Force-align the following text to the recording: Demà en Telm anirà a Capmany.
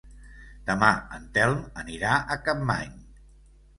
Demà 0.69 0.87
en 1.19 1.27
Telm 1.37 1.61
anirà 1.85 2.15
a 2.17 2.39
Capmany. 2.49 2.97